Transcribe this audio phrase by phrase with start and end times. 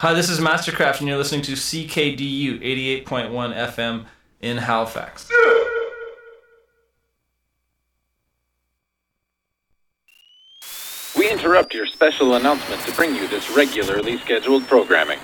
[0.00, 2.60] Hi, this is Mastercraft, and you're listening to CKDU
[3.04, 4.06] 88.1 FM
[4.40, 5.28] in Halifax.
[11.18, 15.18] We interrupt your special announcement to bring you this regularly scheduled programming.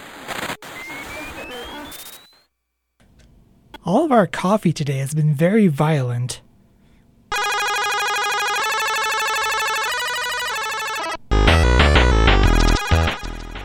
[3.85, 6.41] All of our coffee today has been very violent.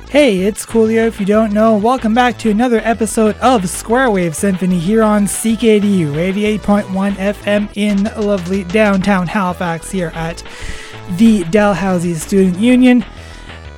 [0.10, 1.05] Hey, it's Coolio.
[1.05, 5.25] If you don't know, welcome back to another episode of Square Wave Symphony here on
[5.25, 6.14] CKDU
[6.57, 10.42] 88.1 FM in lovely downtown Halifax here at
[11.18, 13.06] the Dalhousie Student Union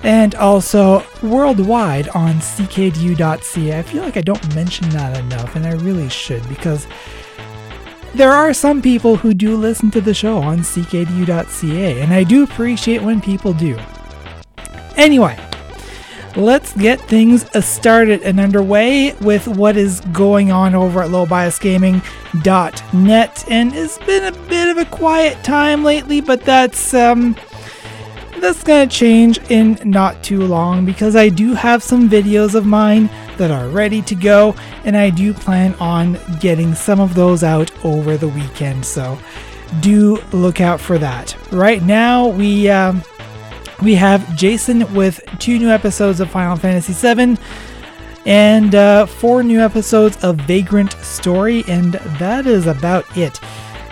[0.03, 3.77] and also worldwide on ckdu.ca.
[3.77, 6.87] I feel like I don't mention that enough, and I really should because
[8.15, 12.45] there are some people who do listen to the show on ckdu.ca, and I do
[12.45, 13.77] appreciate when people do.
[14.95, 15.37] Anyway,
[16.35, 23.45] let's get things started and underway with what is going on over at lowbiasgaming.net.
[23.49, 27.35] And it's been a bit of a quiet time lately, but that's um
[28.37, 33.09] that's gonna change in not too long because I do have some videos of mine
[33.37, 37.71] that are ready to go, and I do plan on getting some of those out
[37.85, 38.83] over the weekend.
[38.85, 39.19] So
[39.79, 41.37] do look out for that.
[41.51, 43.03] Right now, we um,
[43.81, 47.37] we have Jason with two new episodes of Final Fantasy VII
[48.25, 53.39] and uh, four new episodes of Vagrant Story, and that is about it.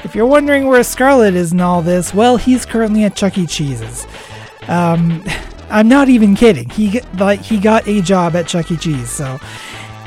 [0.04, 3.46] If you're wondering where Scarlet is in all this, well, he's currently at Chuck E.
[3.46, 4.06] Cheese's.
[4.68, 5.24] Um,
[5.70, 6.70] I'm not even kidding.
[6.70, 8.78] He like he got a job at Chuck E.
[8.78, 9.40] Cheese, so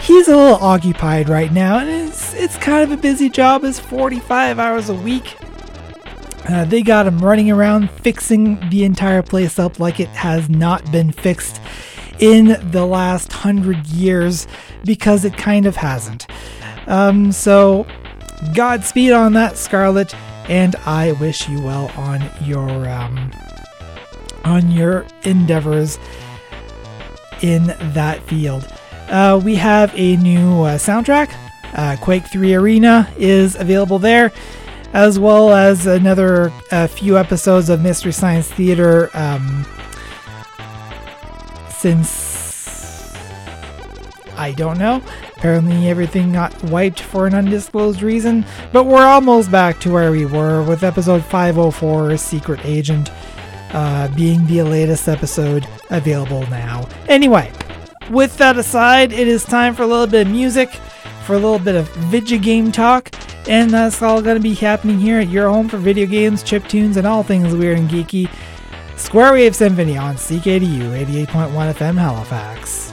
[0.01, 3.65] he's a little occupied right now, and it's it's kind of a busy job.
[3.65, 5.37] It's 45 hours a week.
[6.49, 10.91] Uh, they got him running around fixing the entire place up like it has not
[10.91, 11.61] been fixed
[12.19, 14.47] in the last hundred years
[14.85, 16.27] because it kind of hasn't.
[16.87, 17.87] Um, so,
[18.55, 20.15] Godspeed on that, Scarlet,
[20.49, 23.31] and I wish you well on your um,
[24.45, 25.99] on your endeavors
[27.41, 28.67] in that field.
[29.09, 31.33] Uh, we have a new uh, soundtrack.
[31.75, 34.33] Uh, Quake 3 Arena is available there
[34.93, 36.51] as well as another
[36.91, 39.67] few episodes of Mystery Science Theater um,
[41.71, 42.33] since
[44.37, 45.03] I don't know.
[45.37, 50.27] Apparently, everything got wiped for an undisclosed reason, but we're almost back to where we
[50.27, 53.11] were with episode 504 Secret Agent
[53.73, 56.89] uh, being the latest episode available now.
[57.09, 57.51] Anyway,
[58.11, 60.71] with that aside, it is time for a little bit of music,
[61.23, 63.11] for a little bit of video game talk.
[63.49, 66.67] And that's all going to be happening here at your home for video games, chip
[66.69, 68.31] tunes, and all things weird and geeky.
[68.97, 72.92] Square Wave Symphony on CKDU 88.1 FM Halifax.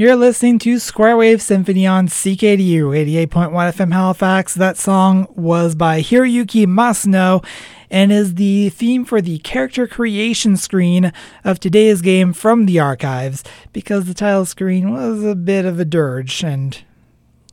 [0.00, 4.54] You're listening to Square Wave Symphony on CKDU 88.1 FM Halifax.
[4.54, 7.44] That song was by Hiroyuki Masuno
[7.90, 11.12] and is the theme for the character creation screen
[11.42, 13.42] of today's game from the archives
[13.72, 16.84] because the title screen was a bit of a dirge and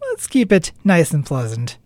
[0.10, 1.80] let's keep it nice and pleasant.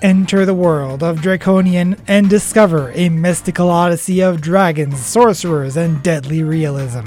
[0.00, 6.44] Enter the world of Draconian and discover a mystical odyssey of dragons, sorcerers, and deadly
[6.44, 7.04] realism.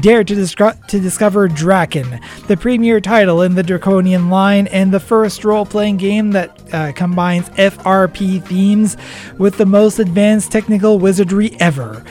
[0.00, 5.42] Dare to, to discover Drakkhen, the premier title in the Draconian line and the first
[5.42, 8.98] role playing game that uh, combines FRP themes
[9.38, 12.04] with the most advanced technical wizardry ever.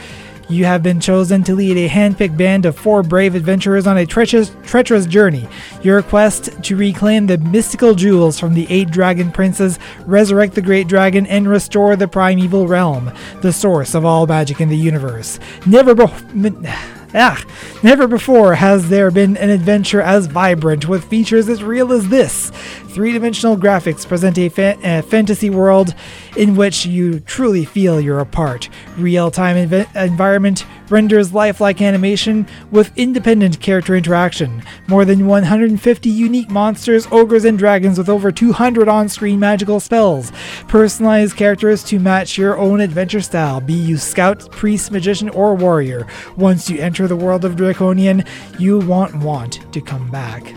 [0.50, 4.06] You have been chosen to lead a handpicked band of four brave adventurers on a
[4.06, 5.48] treacherous, treacherous journey.
[5.82, 10.88] Your quest to reclaim the mystical jewels from the eight dragon princes, resurrect the great
[10.88, 13.12] dragon, and restore the primeval realm,
[13.42, 15.40] the source of all magic in the universe.
[15.66, 16.18] Never before.
[17.14, 17.42] Ah,
[17.84, 22.52] never before has there been an adventure as vibrant with features as real as this.
[22.98, 25.94] Three dimensional graphics present a, fa- a, fantasy world
[26.36, 28.70] in which you truly feel you're a part.
[28.98, 34.64] Real time env- environment renders lifelike animation with independent character interaction.
[34.88, 40.32] More than 150 unique monsters, ogres, and dragons with over 200 on screen magical spells.
[40.68, 46.08] Personalized characters to match your own adventure style, be you scout, priest, magician, or warrior.
[46.36, 48.24] Once you enter the world of Draconian,
[48.58, 50.52] you won't want to come back.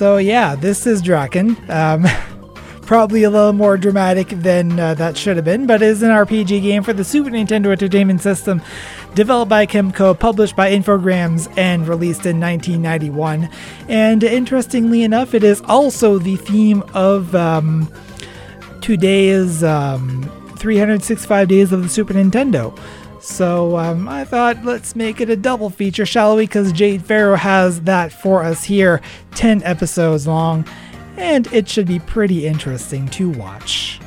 [0.00, 1.68] So, yeah, this is Drakkhen.
[1.68, 2.06] Um,
[2.86, 6.08] probably a little more dramatic than uh, that should have been, but it is an
[6.08, 8.62] RPG game for the Super Nintendo Entertainment System,
[9.14, 13.50] developed by Kemco, published by Infogrames, and released in 1991.
[13.90, 17.92] And interestingly enough, it is also the theme of um,
[18.80, 20.22] today's um,
[20.56, 22.74] 365 Days of the Super Nintendo.
[23.20, 26.44] So um, I thought let's make it a double feature, shall we?
[26.44, 29.00] Because Jade Farrow has that for us here,
[29.34, 30.64] 10 episodes long
[31.20, 34.00] and it should be pretty interesting to watch.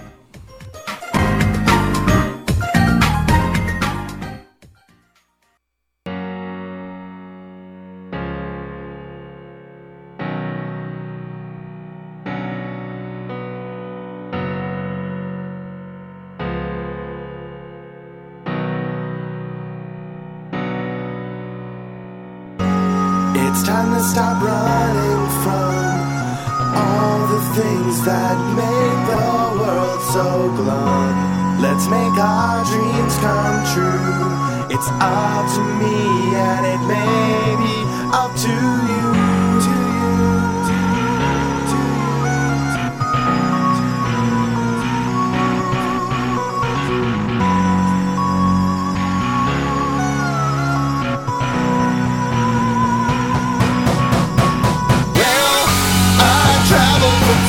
[24.04, 26.04] Stop running from
[26.76, 29.28] all the things that make the
[29.60, 30.28] world so
[30.60, 31.62] glum.
[31.62, 34.76] Let's make our dreams come true.
[34.76, 37.76] It's up to me and it may be
[38.12, 38.54] up to
[38.88, 38.93] you.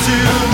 [0.05, 0.44] Traveled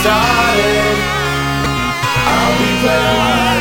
[0.00, 0.96] started.
[2.30, 3.57] I'll be player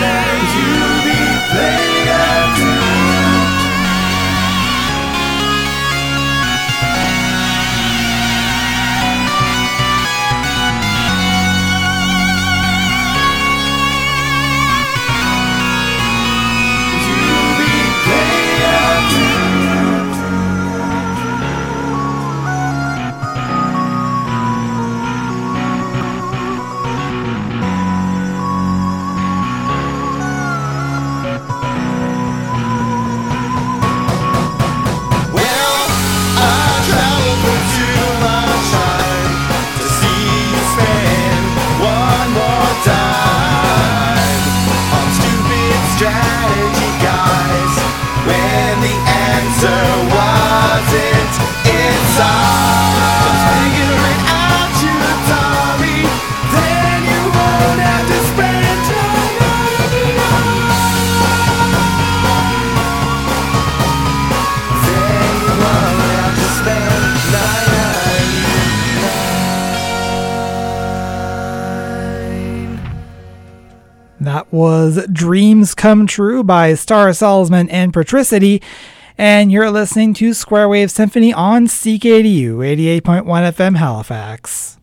[74.51, 78.61] Was Dreams Come True by Star Salzman and Patricity.
[79.17, 84.76] And you're listening to Square Wave Symphony on CKDU 88.1 FM Halifax.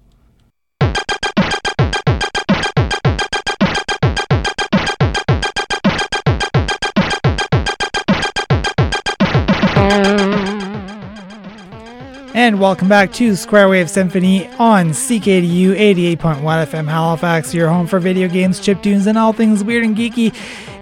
[12.34, 15.68] And welcome back to Square Wave Symphony on CKDU
[16.16, 20.34] 88.1 FM Halifax, your home for video games, chiptunes, and all things weird and geeky.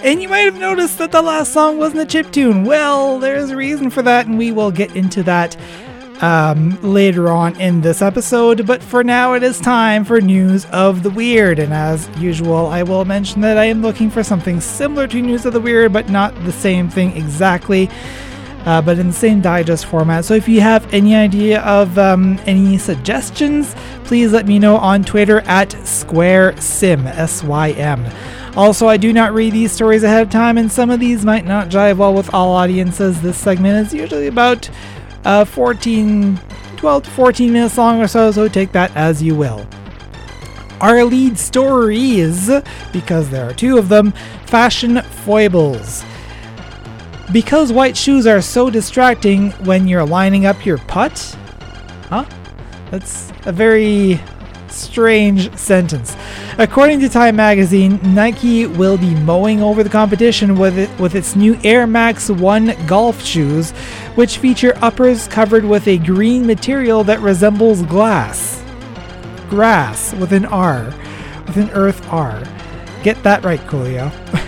[0.02, 2.64] And you might have noticed that the last song wasn't a chiptune.
[2.64, 5.54] Well, there's a reason for that, and we will get into that
[6.23, 8.66] um, later on in this episode.
[8.66, 11.59] But for now, it is time for news of the weird.
[11.59, 15.44] And as usual, I will mention that I am looking for something similar to news
[15.44, 17.90] of the weird, but not the same thing exactly
[18.66, 20.25] uh, but in the same digest format.
[20.25, 25.04] So if you have any idea of um, any suggestions, please let me know on
[25.04, 28.04] Twitter at Square Sym S Y M.
[28.54, 31.47] Also, I do not read these stories ahead of time, and some of these might
[31.47, 33.23] not jive well with all audiences.
[33.23, 34.69] This segment is usually about
[35.25, 36.38] uh, 14,
[36.76, 39.66] 12 to 14 minutes long or so, so take that as you will.
[40.83, 42.52] Our lead story is,
[42.92, 44.12] because there are two of them,
[44.47, 46.04] fashion foibles.
[47.31, 51.37] Because white shoes are so distracting when you're lining up your putt?
[52.09, 52.25] Huh?
[52.91, 54.21] That's a very
[54.69, 56.17] strange sentence.
[56.59, 61.37] According to Time magazine, Nike will be mowing over the competition with it, with its
[61.37, 63.71] new Air Max 1 golf shoes,
[64.14, 68.62] which feature uppers covered with a green material that resembles glass.
[69.49, 70.85] Grass with an R,
[71.47, 72.43] with an earth R.
[73.02, 74.11] Get that right, Coolio.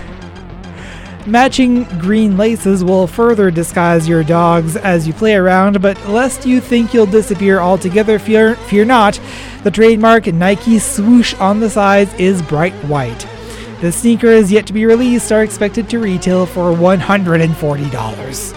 [1.27, 6.61] Matching green laces will further disguise your dogs as you play around, but lest you
[6.61, 9.19] think you'll disappear altogether, fear, fear not.
[9.63, 13.27] The trademark Nike swoosh on the sides is bright white.
[13.81, 18.55] The sneakers yet to be released are expected to retail for $140.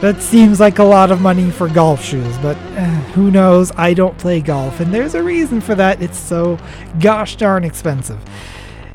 [0.00, 3.70] That seems like a lot of money for golf shoes, but eh, who knows?
[3.76, 6.00] I don't play golf, and there's a reason for that.
[6.00, 6.58] It's so
[7.00, 8.18] gosh darn expensive.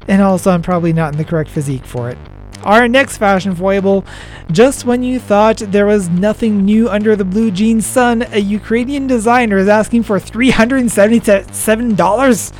[0.07, 2.17] And also, I'm probably not in the correct physique for it.
[2.65, 4.05] Our next fashion foible
[4.51, 9.05] just when you thought there was nothing new under the blue jean sun, a Ukrainian
[9.05, 12.53] designer is asking for $377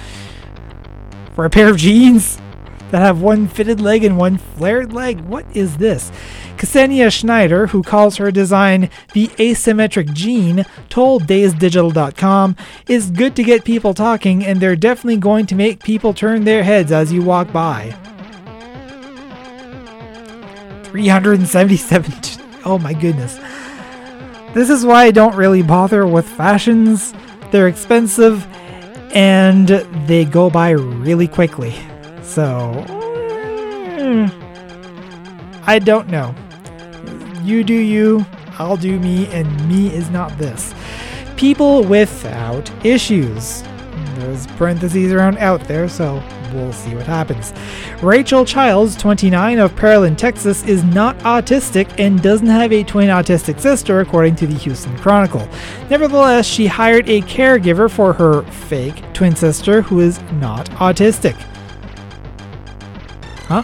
[1.33, 2.37] for a pair of jeans
[2.91, 5.21] that have one fitted leg and one flared leg.
[5.21, 6.11] What is this?
[6.57, 12.55] Ksenia Schneider, who calls her design the asymmetric jean, told DaysDigital.com,
[12.87, 16.63] is good to get people talking, and they're definitely going to make people turn their
[16.63, 17.95] heads as you walk by.
[20.95, 22.41] 377.
[22.63, 23.37] Oh my goodness.
[24.53, 27.13] This is why I don't really bother with fashions.
[27.51, 28.47] They're expensive
[29.13, 29.67] and
[30.07, 31.75] they go by really quickly.
[32.23, 32.85] So,
[33.97, 34.31] mm,
[35.67, 36.33] I don't know.
[37.43, 38.25] You do you,
[38.57, 40.73] I'll do me, and me is not this.
[41.35, 43.63] People without issues.
[44.15, 47.53] There's parentheses around out there, so we'll see what happens.
[48.01, 53.59] Rachel Childs, 29, of Pearland, Texas, is not autistic and doesn't have a twin autistic
[53.59, 55.47] sister, according to the Houston Chronicle.
[55.89, 61.35] Nevertheless, she hired a caregiver for her fake twin sister who is not autistic.
[63.47, 63.63] Huh?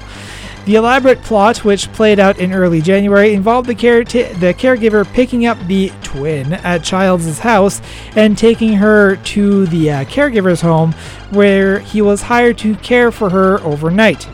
[0.71, 5.45] The elaborate plot, which played out in early January, involved the, care- the caregiver picking
[5.45, 7.81] up the twin at Childs' house
[8.15, 10.93] and taking her to the uh, caregiver's home
[11.31, 14.29] where he was hired to care for her overnight.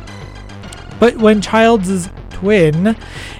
[0.99, 2.95] But when Childs' twin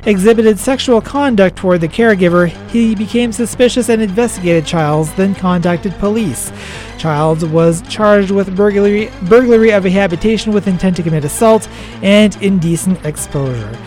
[0.05, 6.51] exhibited sexual conduct toward the caregiver, he became suspicious and investigated Childs, then contacted police.
[6.97, 11.69] Childs was charged with burglary, burglary of a habitation with intent to commit assault
[12.01, 13.77] and indecent exposure.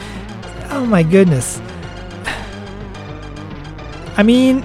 [0.70, 1.58] Oh my goodness.
[4.16, 4.62] I mean,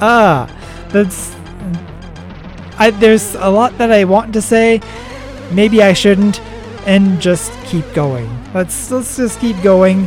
[0.00, 0.48] ah,
[0.90, 1.34] that's.
[2.78, 4.80] I, there's a lot that I want to say.
[5.50, 6.40] Maybe I shouldn't,
[6.86, 8.28] and just keep going.
[8.52, 10.06] Let's let's just keep going.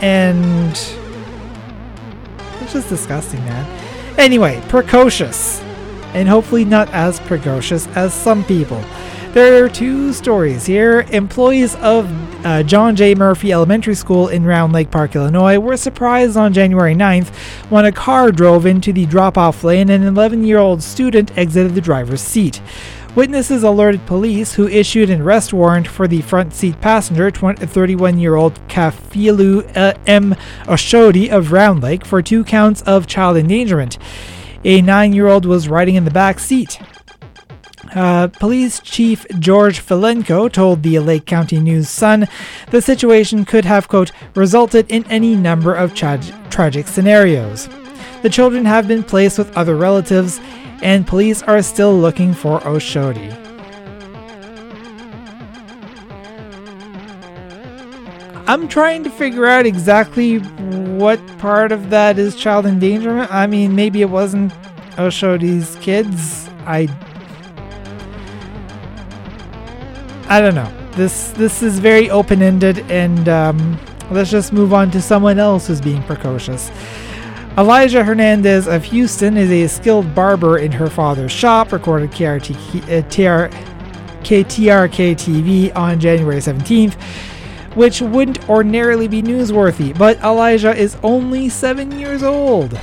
[0.00, 0.70] And
[2.60, 4.18] it's just disgusting, man.
[4.18, 5.60] Anyway, precocious.
[6.14, 8.82] And hopefully not as precocious as some people.
[9.32, 11.06] There are two stories here.
[11.12, 12.10] Employees of
[12.44, 13.14] uh, John J.
[13.14, 17.28] Murphy Elementary School in Round Lake Park, Illinois, were surprised on January 9th
[17.70, 21.36] when a car drove into the drop off lane and an 11 year old student
[21.38, 22.60] exited the driver's seat.
[23.16, 28.36] Witnesses alerted police, who issued an arrest warrant for the front seat passenger, 31 year
[28.36, 30.36] old Kafilu uh, M.
[30.66, 33.98] Oshodi of Round Lake, for two counts of child endangerment.
[34.64, 36.80] A nine year old was riding in the back seat.
[37.94, 42.28] Uh, Police Chief George Filenko told the Lake County News Sun
[42.70, 46.20] the situation could have, quote, resulted in any number of tra-
[46.50, 47.68] tragic scenarios.
[48.22, 50.40] The children have been placed with other relatives
[50.82, 53.36] and police are still looking for Oshodi.
[58.46, 63.32] I'm trying to figure out exactly what part of that is child endangerment.
[63.32, 64.52] I mean, maybe it wasn't
[64.96, 66.48] Oshodi's kids.
[66.66, 66.88] I
[70.28, 70.72] I don't know.
[70.92, 73.78] This this is very open-ended, and um,
[74.10, 76.70] let's just move on to someone else who's being precocious.
[77.60, 83.02] Elijah Hernandez of Houston is a skilled barber in her father's shop, recorded KRT, uh,
[83.10, 83.54] TR,
[84.24, 86.94] KTRK TV on January 17th,
[87.74, 92.80] which wouldn't ordinarily be newsworthy, but Elijah is only seven years old.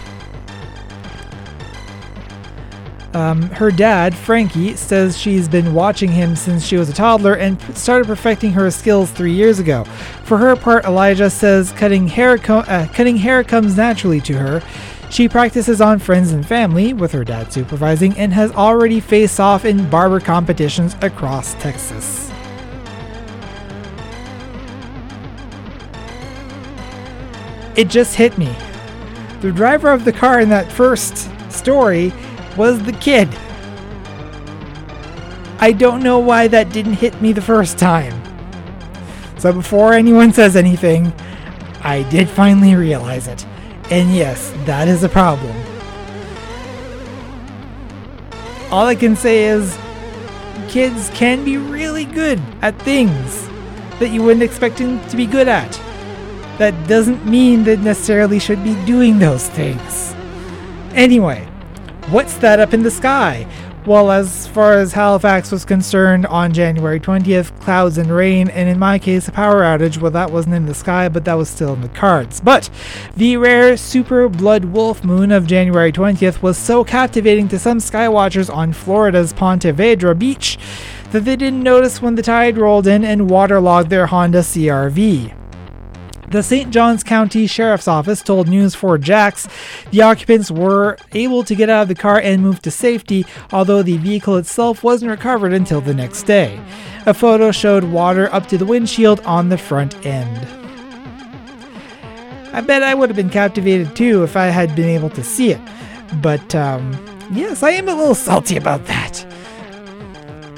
[3.18, 7.60] Um, her dad, Frankie, says she's been watching him since she was a toddler and
[7.76, 9.86] started perfecting her skills three years ago.
[10.24, 14.62] For her part, Elijah says cutting hair, co- uh, cutting hair comes naturally to her.
[15.10, 19.66] She practices on friends and family, with her dad supervising, and has already faced off
[19.66, 22.32] in barber competitions across Texas.
[27.76, 28.56] It just hit me.
[29.42, 32.14] The driver of the car in that first story
[32.58, 33.30] was the kid.
[35.60, 38.14] I don't know why that didn't hit me the first time.
[39.38, 41.14] So before anyone says anything,
[41.82, 43.46] I did finally realize it.
[43.90, 45.56] And yes, that is a problem.
[48.70, 49.78] All I can say is
[50.68, 53.48] kids can be really good at things
[54.00, 55.72] that you wouldn't expect them to be good at.
[56.58, 60.14] That doesn't mean they necessarily should be doing those things.
[60.94, 61.48] Anyway,
[62.10, 63.46] What's that up in the sky?
[63.86, 68.80] Well, as far as Halifax was concerned, on January 20th, clouds and rain, and in
[68.80, 69.98] my case, a power outage.
[69.98, 72.40] Well, that wasn't in the sky, but that was still in the cards.
[72.40, 72.70] But
[73.18, 78.54] the rare super blood wolf moon of January 20th was so captivating to some skywatchers
[78.54, 80.58] on Florida's Ponte Vedra beach
[81.12, 85.34] that they didn't notice when the tide rolled in and waterlogged their Honda CRV.
[86.30, 86.72] The St.
[86.72, 89.50] Johns County Sheriff's Office told News4Jax
[89.92, 93.82] the occupants were able to get out of the car and move to safety, although
[93.82, 96.60] the vehicle itself wasn't recovered until the next day.
[97.06, 100.46] A photo showed water up to the windshield on the front end.
[102.52, 105.52] I bet I would have been captivated too if I had been able to see
[105.52, 105.62] it.
[106.22, 106.92] But, um,
[107.32, 109.26] yes, I am a little salty about that.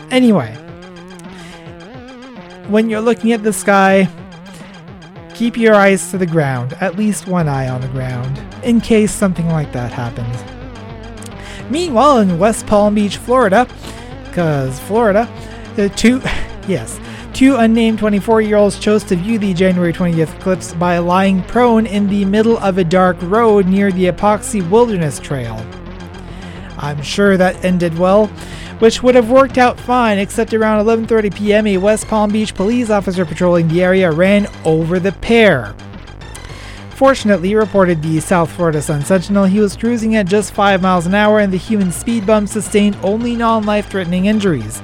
[0.09, 0.55] Anyway,
[2.69, 4.09] when you're looking at the sky,
[5.39, 9.09] Keep your eyes to the ground, at least one eye on the ground, in case
[9.09, 10.43] something like that happens.
[11.71, 13.65] Meanwhile, in West Palm Beach, Florida,
[14.25, 15.29] because Florida,
[15.77, 16.19] the two,
[16.67, 16.99] yes,
[17.33, 21.85] two unnamed 24 year olds chose to view the January 20th eclipse by lying prone
[21.85, 25.55] in the middle of a dark road near the Apoxee Wilderness Trail.
[26.77, 28.29] I'm sure that ended well
[28.79, 31.67] which would have worked out fine except around 11:30 p.m.
[31.67, 35.75] a West Palm Beach police officer patrolling the area ran over the pair.
[36.91, 41.13] Fortunately, reported the South Florida Sun Sentinel, he was cruising at just 5 miles an
[41.13, 44.81] hour and the human speed bump sustained only non-life-threatening injuries.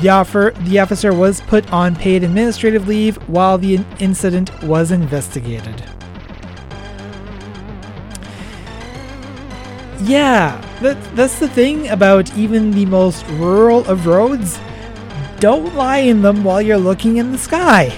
[0.00, 5.93] The, offer, the officer was put on paid administrative leave while the incident was investigated.
[10.04, 14.60] Yeah, that, that's the thing about even the most rural of roads.
[15.40, 17.88] Don't lie in them while you're looking in the sky.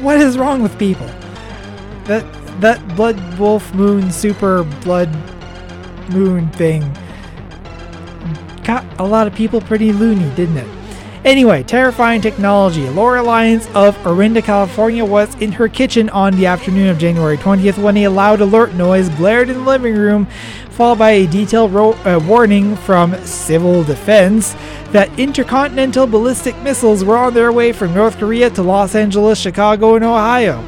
[0.00, 1.06] What is wrong with people?
[2.04, 2.24] That
[2.60, 5.10] that blood wolf moon super blood
[6.10, 6.82] moon thing
[8.62, 10.68] got a lot of people pretty loony, didn't it?
[11.24, 12.86] Anyway, terrifying technology.
[12.90, 17.78] Laura Lyons of Orinda, California was in her kitchen on the afternoon of January 20th
[17.78, 20.26] when a loud alert noise blared in the living room,
[20.74, 24.54] followed by a detailed ro- uh, warning from Civil Defense
[24.92, 29.94] that intercontinental ballistic missiles were on their way from North Korea to Los Angeles, Chicago,
[29.94, 30.62] and Ohio.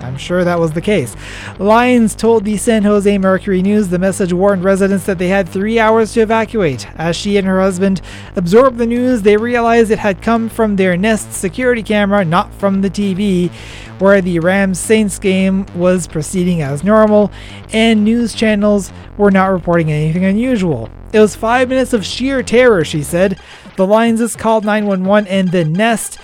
[0.00, 1.16] I'm sure that was the case.
[1.58, 5.78] Lyons told the San Jose Mercury News the message warned residents that they had three
[5.78, 6.88] hours to evacuate.
[6.96, 8.00] As she and her husband
[8.36, 12.80] absorbed the news, they realized it had come from their Nest security camera, not from
[12.80, 13.50] the TV,
[13.98, 17.30] where the Rams Saints game was proceeding as normal,
[17.72, 20.88] and news channels were not reporting anything unusual.
[21.12, 23.40] It was five minutes of sheer terror, she said.
[23.76, 26.18] The Lyonses called 911 and the Nest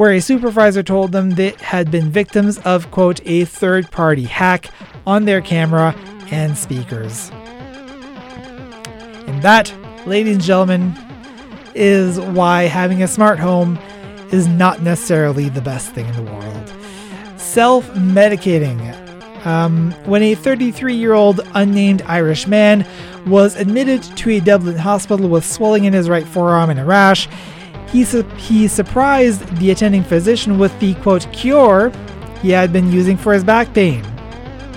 [0.00, 4.70] where a supervisor told them they had been victims of, quote, a third party hack
[5.06, 5.94] on their camera
[6.30, 7.28] and speakers.
[9.26, 9.70] And that,
[10.06, 10.94] ladies and gentlemen,
[11.74, 13.78] is why having a smart home
[14.32, 16.72] is not necessarily the best thing in the world.
[17.38, 18.80] Self medicating.
[19.44, 22.86] Um, when a 33 year old unnamed Irish man
[23.26, 27.28] was admitted to a Dublin hospital with swelling in his right forearm and a rash,
[27.92, 31.92] he, su- he surprised the attending physician with the quote cure
[32.42, 34.04] he had been using for his back pain.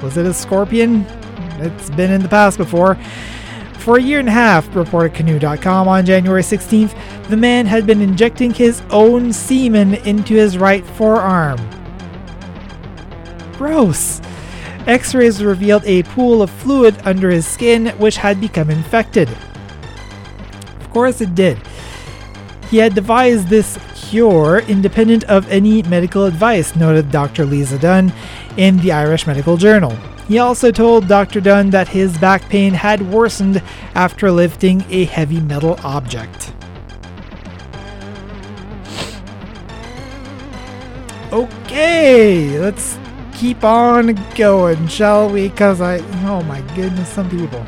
[0.02, 1.06] Was it a scorpion?
[1.60, 2.98] It's been in the past before.
[3.80, 6.96] For a year and a half, reported Canoe.com on January 16th,
[7.28, 11.58] the man had been injecting his own semen into his right forearm.
[13.58, 14.22] Gross.
[14.88, 19.30] X rays revealed a pool of fluid under his skin which had become infected.
[20.82, 21.58] Of course, it did.
[22.74, 27.46] He had devised this cure independent of any medical advice, noted Dr.
[27.46, 28.12] Lisa Dunn
[28.58, 29.92] in the Irish Medical Journal.
[30.28, 31.40] He also told Dr.
[31.40, 33.62] Dunn that his back pain had worsened
[33.94, 36.52] after lifting a heavy metal object.
[41.32, 42.98] Okay, let's
[43.36, 45.50] keep on going, shall we?
[45.50, 47.64] Because I, oh my goodness, some people.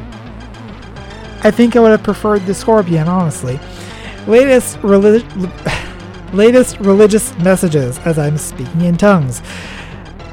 [1.44, 3.60] I think I would have preferred the scorpion, honestly.
[4.28, 4.84] Latest,
[6.34, 9.42] latest religious messages as I'm speaking in tongues.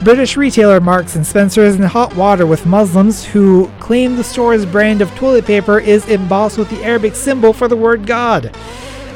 [0.03, 4.67] British retailer Marks and Spencer is in hot water with Muslims who claim the store's
[4.67, 8.57] brand of toilet paper is embossed with the Arabic symbol for the word God.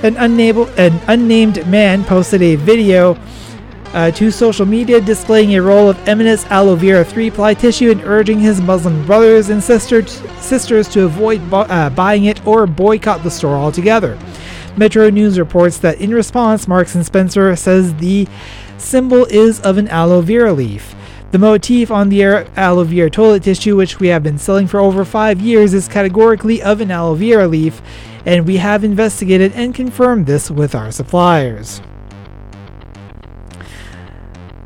[0.03, 3.19] An, unable, an unnamed man posted a video
[3.95, 8.03] uh, to social media displaying a roll of Eminence aloe vera 3 ply tissue and
[8.05, 13.23] urging his Muslim brothers and sister sisters to avoid bu- uh, buying it or boycott
[13.23, 14.19] the store altogether.
[14.77, 18.29] Metro News reports that in response, Marks and Spencer says the
[18.77, 20.95] symbol is of an aloe vera leaf.
[21.33, 22.23] The motif on the
[22.57, 26.63] aloe vera toilet tissue, which we have been selling for over five years, is categorically
[26.63, 27.81] of an aloe vera leaf,
[28.27, 31.81] and we have investigated and confirmed this with our suppliers.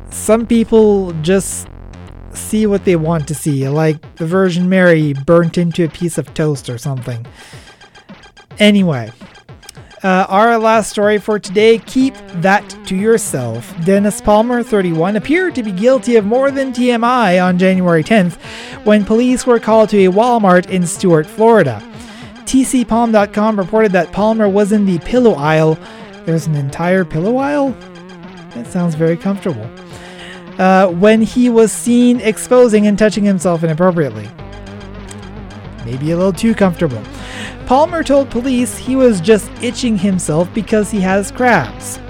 [0.09, 1.67] Some people just
[2.33, 6.33] see what they want to see, like the Virgin Mary burnt into a piece of
[6.33, 7.25] toast or something.
[8.59, 9.11] Anyway,
[10.03, 13.73] uh, our last story for today keep that to yourself.
[13.85, 18.35] Dennis Palmer, 31, appeared to be guilty of more than TMI on January 10th
[18.85, 21.81] when police were called to a Walmart in Stuart, Florida.
[22.45, 25.77] TCPalm.com reported that Palmer was in the pillow aisle.
[26.25, 27.69] There's an entire pillow aisle?
[28.55, 29.69] That sounds very comfortable.
[30.57, 34.27] Uh, when he was seen exposing and touching himself inappropriately.
[35.85, 37.01] Maybe a little too comfortable.
[37.71, 42.01] Palmer told police he was just itching himself because he has crabs.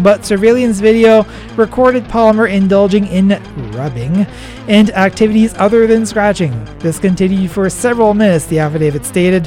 [0.00, 1.24] But surveillance video
[1.56, 3.30] recorded Palmer indulging in
[3.72, 4.26] rubbing
[4.68, 6.52] and activities other than scratching.
[6.80, 9.46] This continued for several minutes, the affidavit stated.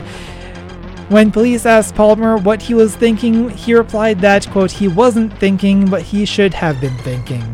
[1.09, 5.87] When police asked Palmer what he was thinking, he replied that, quote, he wasn't thinking,
[5.87, 7.45] but he should have been thinking.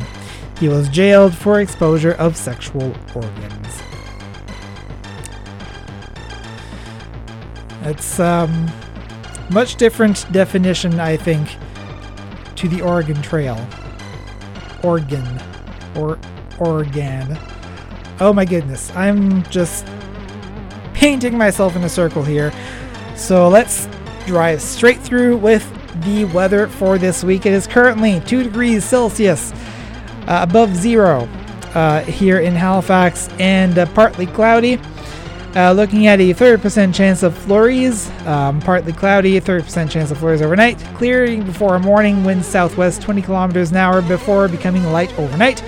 [0.57, 3.64] He was jailed for exposure of sexual organs.
[7.85, 8.71] It's um,
[9.51, 11.55] much different definition, I think,
[12.55, 13.55] to the Oregon Trail.
[14.83, 15.25] Oregon.
[15.95, 16.17] Or
[16.59, 17.37] Oregon.
[18.19, 18.91] Oh my goodness.
[18.95, 19.85] I'm just
[20.93, 22.51] painting myself in a circle here.
[23.15, 23.87] So let's
[24.25, 25.63] drive straight through with
[26.05, 27.45] the weather for this week.
[27.45, 29.53] It is currently 2 degrees Celsius
[30.27, 31.29] uh, above zero
[31.75, 34.79] uh, here in Halifax and uh, partly cloudy.
[35.55, 40.41] Uh, looking at a 30% chance of flurries, um, partly cloudy, 30% chance of flurries
[40.41, 45.63] overnight, clearing before morning, wind southwest 20 kilometers an hour before becoming light overnight,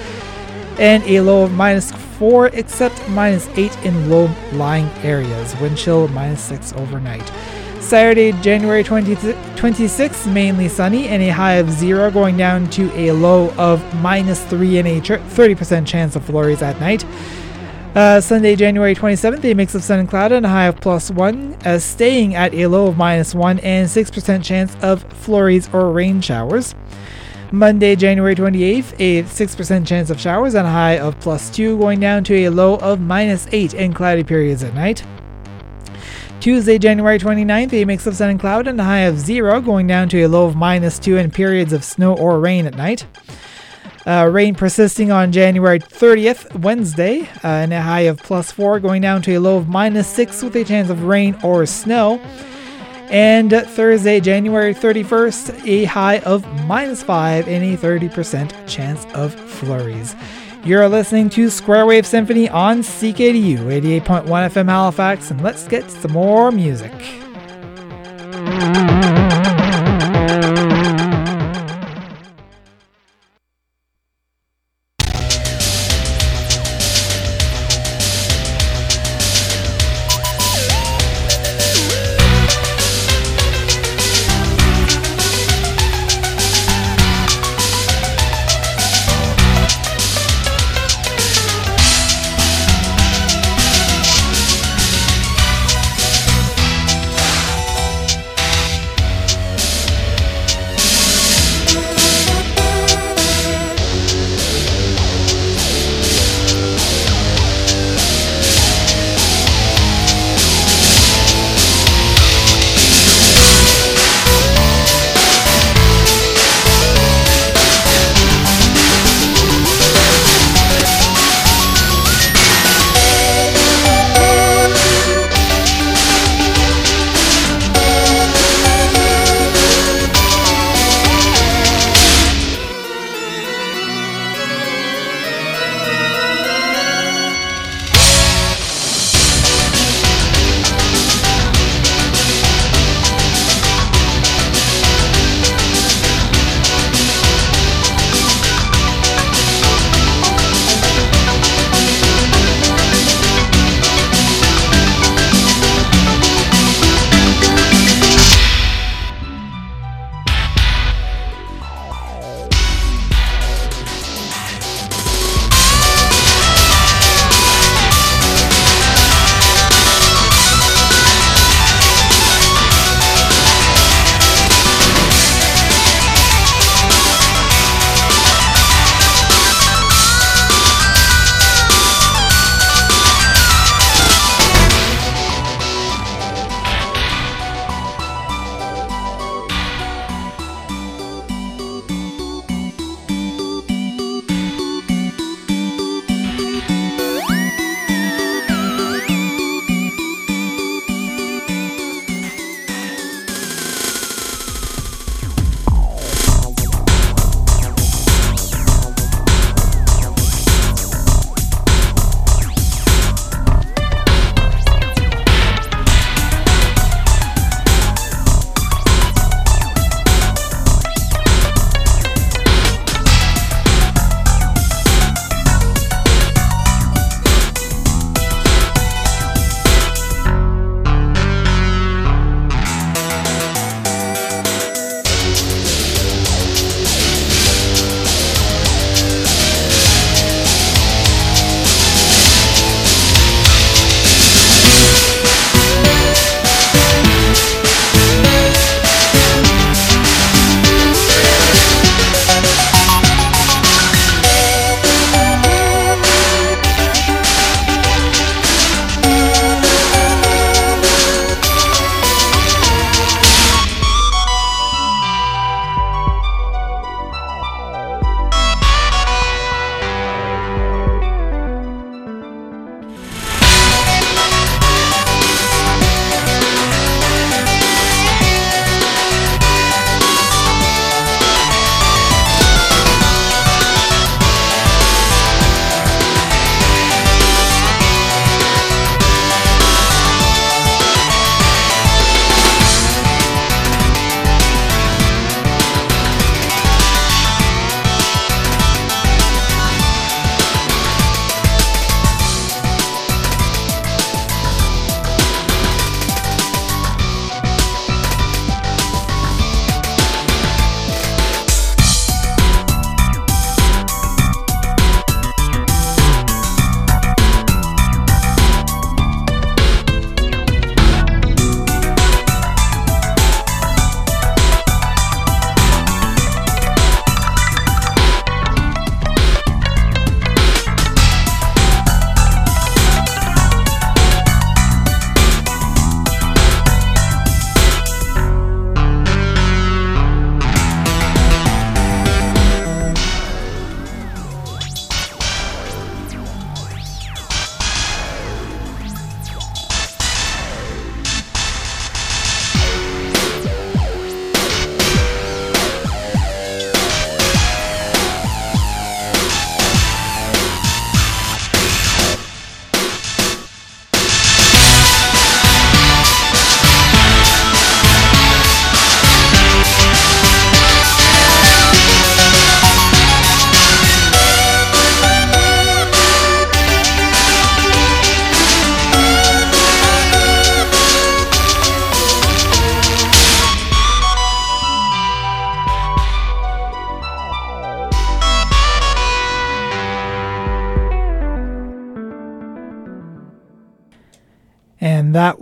[0.77, 6.09] and a low of minus 4 except minus 8 in low lying areas, wind chill
[6.09, 7.31] minus 6 overnight.
[7.79, 13.13] Saturday, January 20, 26th, mainly sunny and a high of 0 going down to a
[13.13, 17.05] low of minus 3 and a 30% chance of flurries at night.
[17.95, 21.09] Uh, Sunday, January 27th, a mix of sun and cloud and a high of plus
[21.09, 25.91] 1, uh, staying at a low of minus 1 and 6% chance of flurries or
[25.91, 26.75] rain showers.
[27.51, 31.99] Monday, January 28th, a 6% chance of showers and a high of plus 2, going
[31.99, 35.03] down to a low of minus 8 and cloudy periods at night.
[36.39, 39.87] Tuesday, January 29th, a mix of sun and cloud and a high of 0, going
[39.87, 43.07] down to a low of minus 2 and periods of snow or rain at night.
[44.07, 49.01] Uh, rain persisting on January 30th, Wednesday, uh, and a high of plus 4, going
[49.01, 52.17] down to a low of minus 6 with a chance of rain or snow.
[53.09, 60.15] And Thursday, January 31st, a high of minus 5 and a 30% chance of flurries.
[60.63, 66.13] You're listening to Square Wave Symphony on CKDU 88.1 FM Halifax, and let's get some
[66.13, 66.93] more music.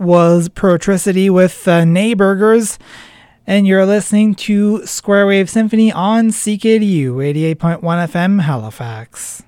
[0.05, 2.77] Was Protricity with uh, Neighburgers.
[3.47, 7.15] And you're listening to Square Wave Symphony on CKDU
[7.57, 9.43] 88.1 FM Halifax.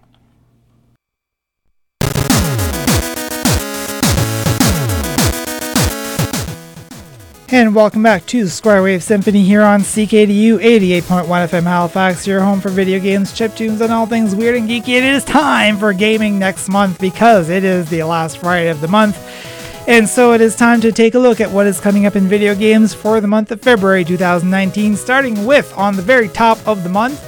[7.50, 12.60] And welcome back to Square Wave Symphony here on CKDU 88.1 FM Halifax, your home
[12.60, 14.90] for video games, chiptunes, and all things weird and geeky.
[14.90, 18.90] It is time for gaming next month because it is the last Friday of the
[18.90, 19.18] month.
[19.88, 22.28] And so it is time to take a look at what is coming up in
[22.28, 26.84] video games for the month of February 2019, starting with on the very top of
[26.84, 27.24] the month.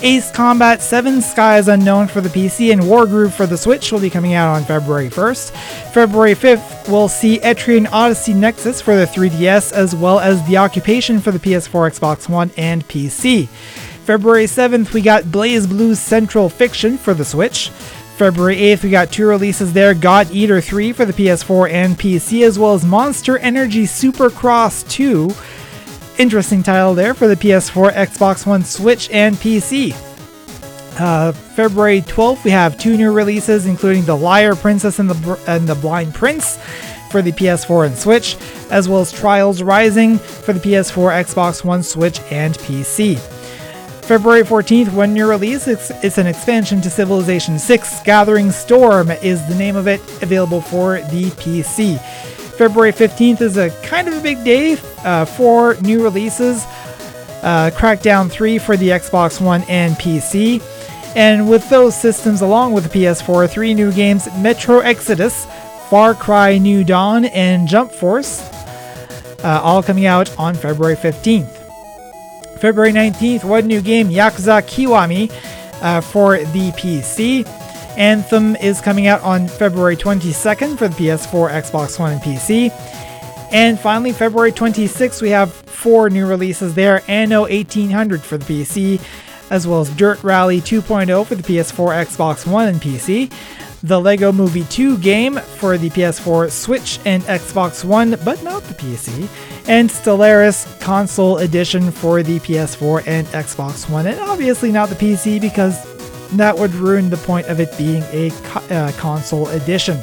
[0.00, 4.10] Ace Combat 7 Skies Unknown for the PC and Wargroove for the Switch will be
[4.10, 5.50] coming out on February 1st.
[5.92, 11.18] February 5th, we'll see Etrian Odyssey Nexus for the 3DS, as well as The Occupation
[11.18, 13.48] for the PS4, Xbox One, and PC.
[14.04, 17.72] February 7th, we got BlazBlue Central Fiction for the Switch.
[18.16, 22.46] February 8th, we got two releases there God Eater 3 for the PS4 and PC,
[22.46, 25.30] as well as Monster Energy Supercross 2
[26.18, 29.94] interesting title there for the PS4, Xbox One, Switch, and PC.
[31.00, 35.68] Uh, February 12th, we have two new releases, including The Liar Princess and the, and
[35.68, 36.58] the Blind Prince
[37.10, 38.36] for the PS4 and Switch,
[38.70, 43.18] as well as Trials Rising for the PS4, Xbox One, Switch, and PC.
[44.04, 45.66] February 14th, when new release.
[45.66, 48.02] It's, it's, an expansion to Civilization 6.
[48.02, 51.98] Gathering Storm is the name of it, available for the PC.
[52.58, 56.64] February 15th is a kind of a big day uh, for new releases.
[57.42, 60.62] Uh, Crackdown 3 for the Xbox One and PC.
[61.16, 65.46] And with those systems, along with the PS4, three new games Metro Exodus,
[65.88, 68.42] Far Cry New Dawn, and Jump Force,
[69.42, 71.53] uh, all coming out on February 15th.
[72.64, 75.30] February 19th, one new game Yakuza Kiwami
[75.82, 77.46] uh, for the PC.
[77.98, 82.70] Anthem is coming out on February 22nd for the PS4, Xbox One, and PC.
[83.52, 88.98] And finally, February 26th, we have four new releases there Anno 1800 for the PC,
[89.50, 93.30] as well as Dirt Rally 2.0 for the PS4, Xbox One, and PC.
[93.84, 98.72] The Lego Movie 2 game for the PS4, Switch, and Xbox One, but not the
[98.72, 99.28] PC.
[99.68, 105.38] And Stellaris Console Edition for the PS4 and Xbox One, and obviously not the PC
[105.38, 105.76] because
[106.30, 109.98] that would ruin the point of it being a co- uh, console edition.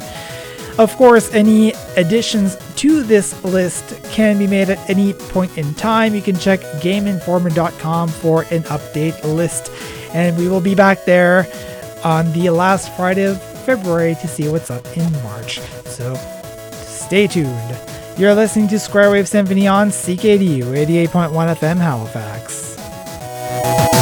[0.78, 6.14] Of course, any additions to this list can be made at any point in time.
[6.14, 9.72] You can check GameInformer.com for an update list.
[10.14, 11.48] And we will be back there
[12.04, 15.60] on the last Friday of February to see what's up in March.
[15.86, 16.14] So
[16.72, 17.78] stay tuned.
[18.18, 20.64] You're listening to Square Wave Symphony on CKDU
[21.08, 24.01] 88.1 FM Halifax.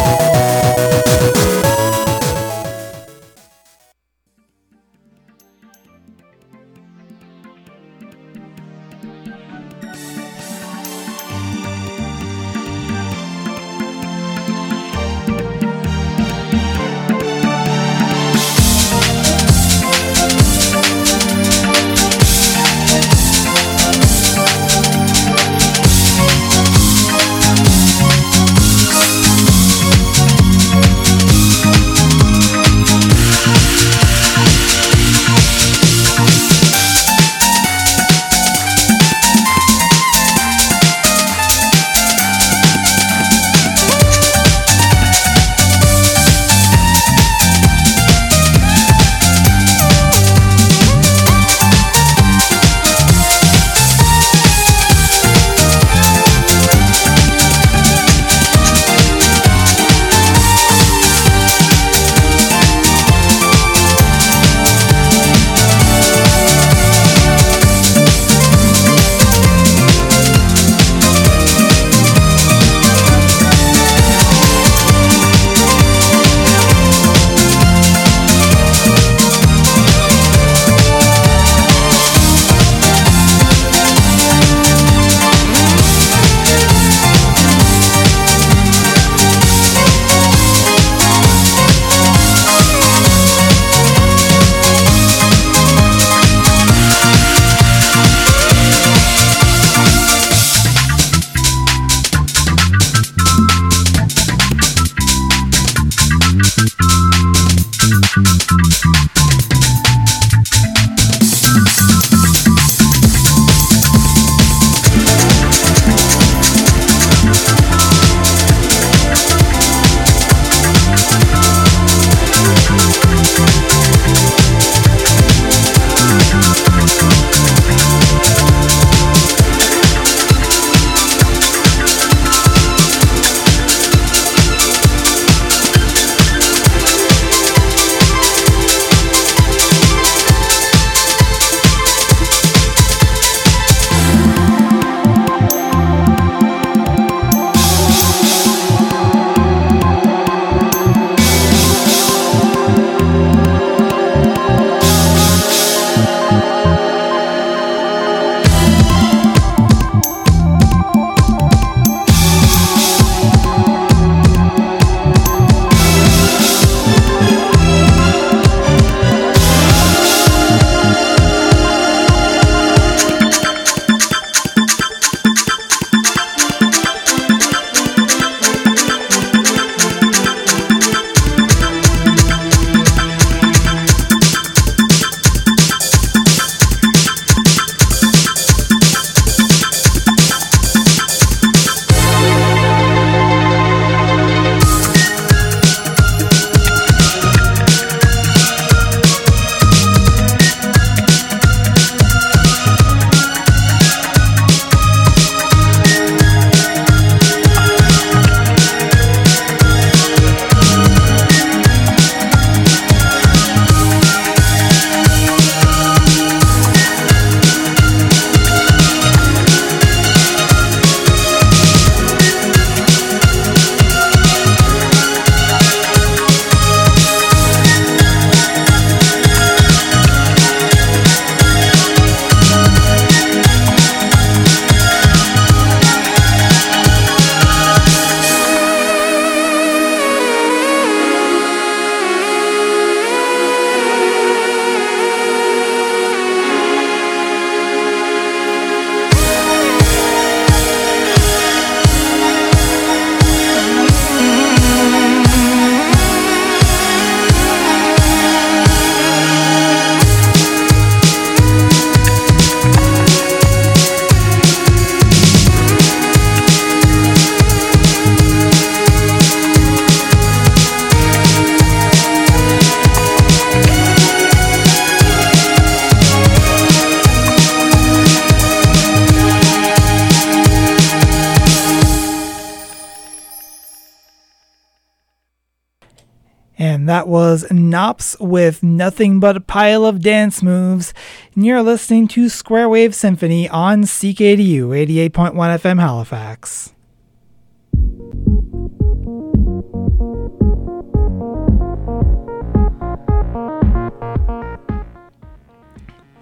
[287.11, 290.94] Was Nops with Nothing But a Pile of Dance Moves.
[291.34, 294.68] And you're listening to Square Wave Symphony on CKDU
[295.11, 296.72] 88.1 FM Halifax.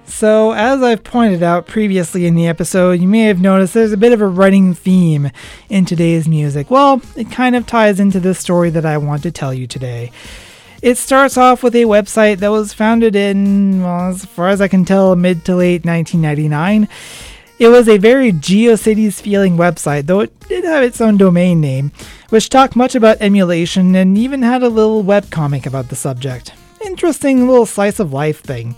[0.06, 3.98] So, as I've pointed out previously in the episode, you may have noticed there's a
[3.98, 5.30] bit of a running theme
[5.68, 6.70] in today's music.
[6.70, 10.10] Well, it kind of ties into this story that I want to tell you today.
[10.80, 14.68] It starts off with a website that was founded in, well, as far as I
[14.68, 16.86] can tell, mid to late 1999.
[17.58, 21.90] It was a very GeoCities feeling website, though it did have its own domain name,
[22.28, 26.52] which talked much about emulation and even had a little webcomic about the subject.
[26.86, 28.76] Interesting little slice of life thing.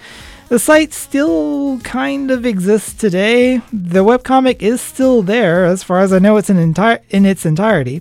[0.48, 3.58] The site still kind of exists today.
[3.74, 7.44] The webcomic is still there, as far as I know, it's in, entire, in its
[7.44, 8.00] entirety.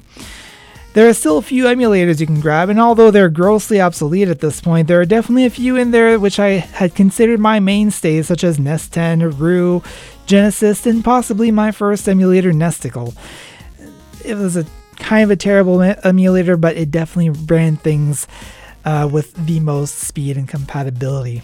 [0.94, 4.40] There are still a few emulators you can grab, and although they're grossly obsolete at
[4.40, 8.28] this point, there are definitely a few in there which I had considered my mainstays,
[8.28, 9.84] such as NES 10, Rue,
[10.26, 13.16] Genesis, and possibly my first emulator, Nesticle.
[14.26, 14.66] It was a
[14.98, 18.28] kind of a terrible emulator, but it definitely ran things
[18.84, 21.44] uh, with the most speed and compatibility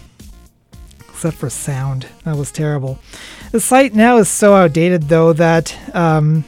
[1.16, 2.06] except for sound.
[2.24, 2.98] That was terrible.
[3.50, 6.44] The site now is so outdated, though, that um,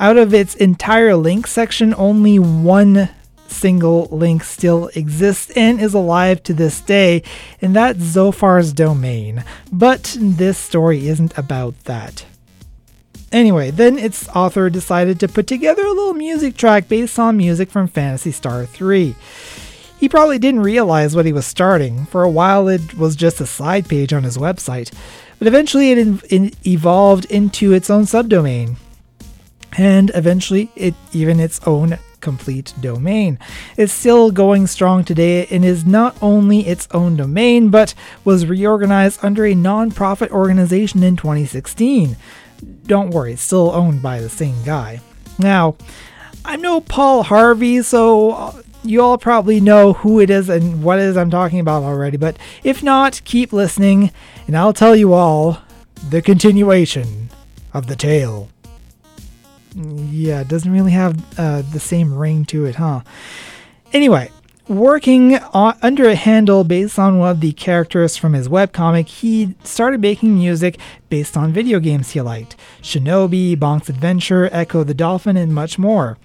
[0.00, 3.10] out of its entire link section, only one
[3.46, 7.22] single link still exists and is alive to this day,
[7.60, 9.44] and that's Zophar's domain.
[9.70, 12.24] But this story isn't about that.
[13.30, 17.70] Anyway, then its author decided to put together a little music track based on music
[17.70, 19.14] from Phantasy Star 3.
[19.98, 22.06] He probably didn't realize what he was starting.
[22.06, 24.92] For a while, it was just a side page on his website,
[25.38, 28.76] but eventually it, in, it evolved into its own subdomain,
[29.76, 33.38] and eventually it even its own complete domain.
[33.76, 37.94] It's still going strong today and is not only its own domain, but
[38.24, 42.16] was reorganized under a non-profit organization in 2016.
[42.86, 45.00] Don't worry, it's still owned by the same guy.
[45.38, 45.76] Now,
[46.44, 50.98] I'm no Paul Harvey, so uh, you all probably know who it is and what
[50.98, 54.10] it is I'm talking about already, but if not, keep listening,
[54.46, 55.58] and I'll tell you all
[56.08, 57.30] the continuation
[57.72, 58.48] of the tale.
[59.80, 63.00] Yeah, it doesn't really have uh, the same ring to it, huh?
[63.92, 64.30] Anyway,
[64.68, 69.54] working on, under a handle based on one of the characters from his webcomic, he
[69.64, 70.78] started making music
[71.08, 76.18] based on video games he liked Shinobi, Bonk's Adventure, Ecco the Dolphin, and much more.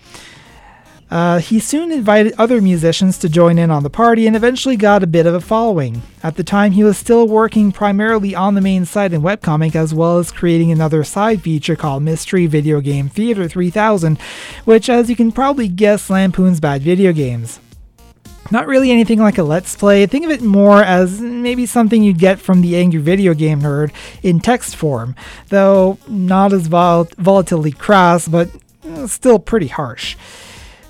[1.16, 5.02] Uh, he soon invited other musicians to join in on the party and eventually got
[5.02, 6.02] a bit of a following.
[6.22, 9.94] At the time, he was still working primarily on the main site and webcomic as
[9.94, 14.20] well as creating another side feature called Mystery Video Game Theater 3000,
[14.66, 17.62] which, as you can probably guess, lampoons bad video games.
[18.52, 22.20] Not really anything like a Let's Play, think of it more as maybe something you'd
[22.20, 25.16] get from the angry video game nerd in text form,
[25.48, 28.50] though not as vol- volatilely crass, but
[28.86, 30.18] uh, still pretty harsh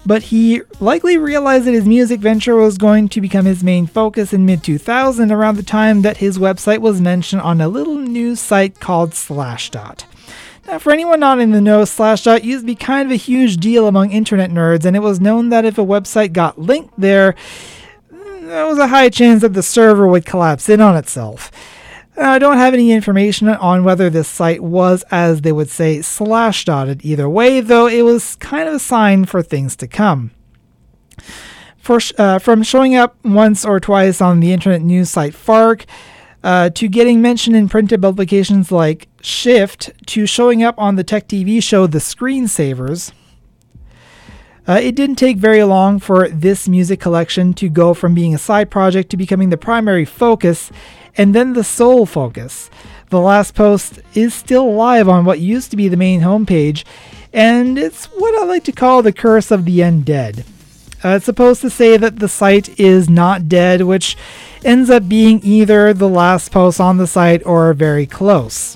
[0.05, 4.33] but he likely realized that his music venture was going to become his main focus
[4.33, 8.39] in mid 2000 around the time that his website was mentioned on a little news
[8.39, 10.03] site called Slashdot.
[10.67, 13.57] Now, for anyone not in the know, Slashdot used to be kind of a huge
[13.57, 17.35] deal among internet nerds, and it was known that if a website got linked there,
[18.11, 21.51] mm, there was a high chance that the server would collapse in on itself.
[22.17, 26.63] I don't have any information on whether this site was, as they would say, slash
[26.63, 30.31] dotted either way, though it was kind of a sign for things to come.
[31.77, 35.85] For, uh, from showing up once or twice on the internet news site Fark,
[36.43, 41.27] uh, to getting mentioned in printed publications like Shift, to showing up on the tech
[41.27, 43.11] TV show The Screensavers,
[44.67, 48.39] uh, it didn't take very long for this music collection to go from being a
[48.39, 50.71] side project to becoming the primary focus
[51.17, 52.69] and then the sole focus.
[53.09, 56.83] The last post is still live on what used to be the main homepage,
[57.31, 60.43] and it's what I like to call the curse of the undead.
[61.03, 64.17] Uh, it's supposed to say that the site is not dead, which
[64.63, 68.75] ends up being either the last post on the site or very close.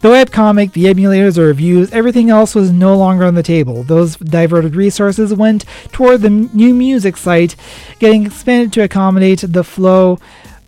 [0.00, 3.84] The webcomic, the emulators, the reviews, everything else was no longer on the table.
[3.84, 7.54] Those diverted resources went toward the new music site,
[8.00, 10.18] getting expanded to accommodate the flow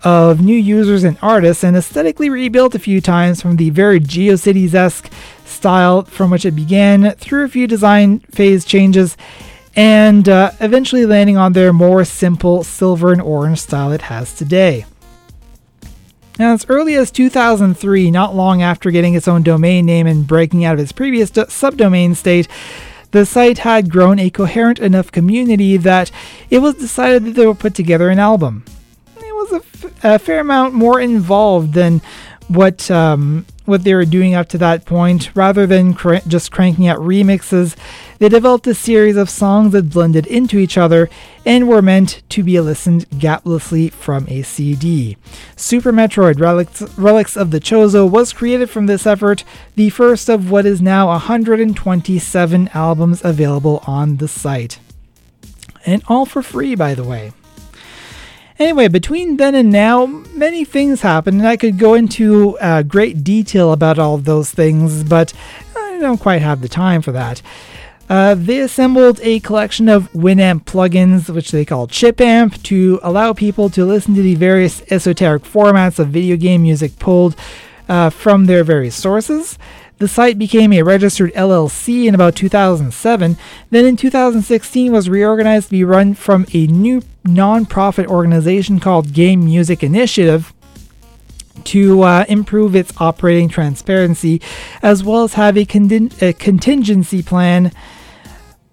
[0.04, 4.74] of new users and artists and aesthetically rebuilt a few times from the very GeoCities
[4.74, 5.10] esque
[5.44, 9.16] style from which it began through a few design phase changes
[9.74, 14.84] and uh, eventually landing on their more simple silver and orange style it has today.
[16.38, 20.64] Now, as early as 2003, not long after getting its own domain name and breaking
[20.64, 22.48] out of its previous do- subdomain state,
[23.12, 26.10] the site had grown a coherent enough community that
[26.50, 28.64] it was decided that they would put together an album.
[29.34, 32.00] Was a, f- a fair amount more involved than
[32.48, 35.34] what um, what they were doing up to that point.
[35.34, 37.76] Rather than cr- just cranking out remixes,
[38.18, 41.08] they developed a series of songs that blended into each other
[41.46, 45.16] and were meant to be listened gaplessly from a CD.
[45.56, 50.50] Super Metroid Relics, Relics of the Chozo was created from this effort, the first of
[50.50, 54.78] what is now 127 albums available on the site.
[55.86, 57.32] And all for free, by the way.
[58.58, 63.24] Anyway, between then and now, many things happened, and I could go into uh, great
[63.24, 65.32] detail about all of those things, but
[65.76, 67.42] I don't quite have the time for that.
[68.08, 73.70] Uh, they assembled a collection of Winamp plugins, which they call ChipAmp, to allow people
[73.70, 77.34] to listen to the various esoteric formats of video game music pulled
[77.88, 79.58] uh, from their various sources.
[79.98, 83.36] The site became a registered LLC in about 2007.
[83.70, 89.44] Then in 2016 was reorganized to be run from a new non-profit organization called Game
[89.44, 90.52] Music Initiative
[91.64, 94.42] to uh, improve its operating transparency,
[94.82, 97.72] as well as have a, con- a contingency plan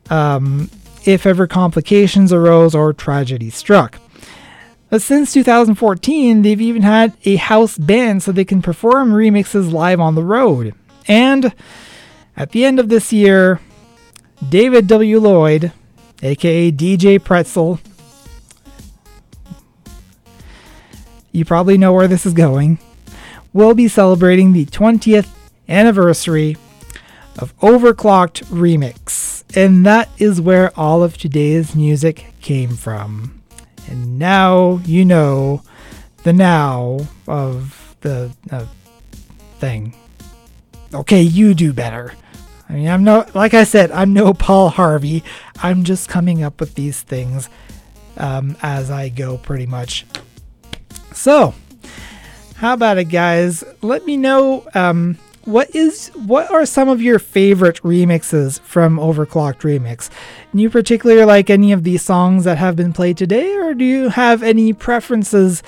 [0.10, 0.70] um,
[1.06, 4.00] if ever complications arose or tragedy struck.
[4.90, 10.02] But since 2014, they've even had a house band so they can perform remixes live
[10.02, 10.76] on the road.
[11.08, 11.54] And
[12.36, 13.60] at the end of this year,
[14.50, 15.20] David W.
[15.20, 15.72] Lloyd,
[16.22, 17.80] aka DJ Pretzel,
[21.32, 22.80] you probably know where this is going,
[23.54, 25.30] will be celebrating the 20th
[25.68, 26.58] anniversary
[27.38, 29.44] of Overclocked Remix.
[29.56, 33.42] And that is where all of today's music came from.
[33.90, 35.64] And now you know
[36.24, 38.66] the now of the uh,
[39.60, 39.94] thing.
[40.94, 42.14] Okay, you do better.
[42.68, 45.24] I mean, I'm no, like I said, I'm no Paul Harvey.
[45.62, 47.50] I'm just coming up with these things
[48.18, 50.06] um, as I go, pretty much.
[51.14, 51.54] So,
[52.56, 53.64] how about it, guys?
[53.82, 59.62] Let me know um, what is what are some of your favorite remixes from Overclocked
[59.62, 60.10] Remix.
[60.54, 63.84] Do you particularly like any of these songs that have been played today, or do
[63.86, 65.64] you have any preferences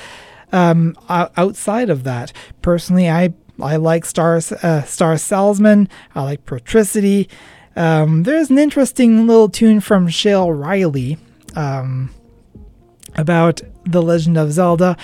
[0.52, 2.32] um, outside of that?
[2.62, 5.90] Personally, I I like Star uh, Star Salesman.
[6.16, 7.30] I like Protricity.
[7.76, 11.18] Um, there's an interesting little tune from Shael Riley
[11.56, 12.12] um,
[13.16, 14.98] about the Legend of Zelda.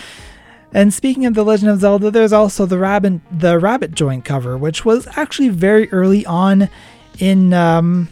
[0.72, 4.58] And speaking of the Legend of Zelda, there's also the rabbit the rabbit joint cover,
[4.58, 6.70] which was actually very early on
[7.18, 8.10] in um,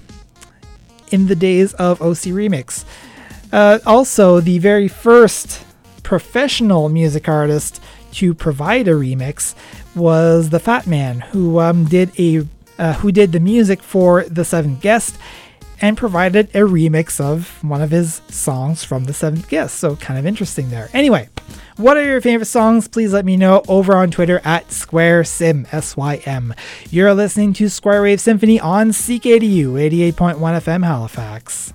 [1.12, 2.84] in the days of OC Remix.
[3.52, 5.64] Uh, also, the very first
[6.04, 7.82] professional music artist
[8.12, 9.54] to provide a remix
[9.98, 14.46] was the Fat Man, who um, did a uh, who did the music for the
[14.46, 15.18] Seventh Guest
[15.82, 19.76] and provided a remix of one of his songs from the Seventh Guest.
[19.76, 20.90] So kind of interesting there.
[20.94, 21.30] Anyway,
[21.78, 22.88] what are your favorite songs?
[22.88, 26.54] Please let me know over on Twitter at SquareSim S Y M.
[26.90, 29.74] You're listening to Square Wave Symphony on CKDU
[30.14, 31.74] 88.1 FM Halifax.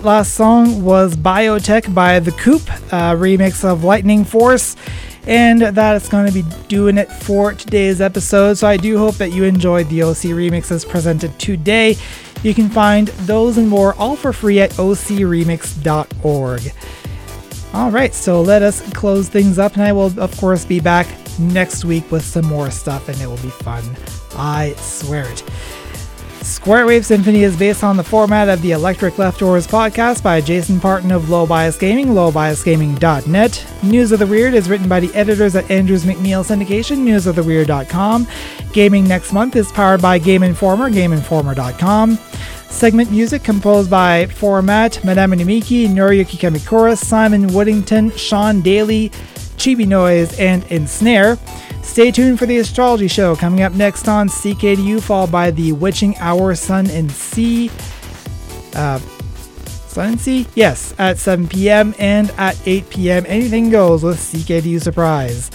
[0.00, 4.74] That last song was Biotech by The Coop, a remix of Lightning Force.
[5.26, 8.54] And that is going to be doing it for today's episode.
[8.54, 11.96] So I do hope that you enjoyed the OC remixes presented today.
[12.42, 16.62] You can find those and more all for free at ocremix.org.
[17.74, 21.06] All right, so let us close things up, and I will, of course, be back
[21.38, 23.84] next week with some more stuff, and it will be fun.
[24.34, 25.44] I swear it.
[26.42, 30.80] Square Wave Symphony is based on the format of the Electric Leftovers podcast by Jason
[30.80, 33.66] Parton of Low Bias Gaming, lowbiasgaming.net.
[33.82, 38.26] News of the Weird is written by the editors at Andrews McMeel Syndication, newsoftheweird.com.
[38.72, 42.18] Gaming next month is powered by Game Informer, gameinformer.com.
[42.68, 49.10] Segment music composed by Format, Madame Nimiki, Noriyuki Kamikura, Simon Woodington, Sean Daly,
[49.58, 51.36] Chibi Noise, and Ensnare.
[51.82, 56.16] Stay tuned for the astrology show coming up next on CKDU, followed by the Witching
[56.18, 57.70] Hour Sun and Sea.
[58.74, 58.98] Uh,
[59.88, 60.46] Sun and Sea?
[60.54, 61.94] Yes, at 7 p.m.
[61.98, 63.24] and at 8 p.m.
[63.26, 65.50] Anything goes with CKDU Surprise.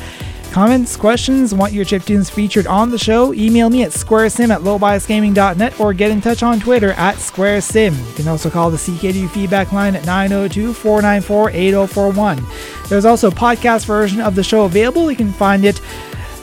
[0.51, 3.33] Comments, questions, want your chiptunes featured on the show?
[3.33, 7.93] Email me at squaresim at lowbiasgaming.net or get in touch on Twitter at squaresim.
[8.07, 12.45] You can also call the CKDU feedback line at 902 494 8041.
[12.87, 15.11] There's also a podcast version of the show available.
[15.11, 15.81] You can find it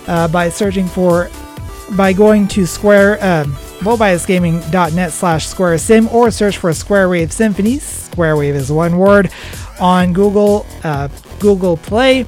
[0.07, 1.31] uh, by searching for,
[1.97, 7.79] by going to square, um, lowbiasgaming.net slash square sim or search for Square Wave Symphony.
[7.79, 9.31] Square Wave is one word
[9.81, 11.09] on Google, uh,
[11.41, 12.27] Google Play.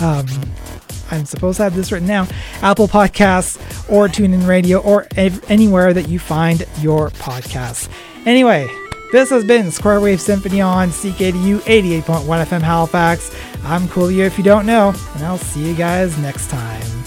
[0.00, 0.26] Um,
[1.10, 2.26] I'm supposed to have this written now.
[2.62, 3.58] Apple Podcasts
[3.90, 7.88] or TuneIn Radio or ev- anywhere that you find your podcasts.
[8.26, 8.68] Anyway,
[9.12, 13.34] this has been Square Wave Symphony on CKDU 88.1 FM Halifax.
[13.64, 16.99] I'm Coolio if you don't know, and I'll see you guys next time.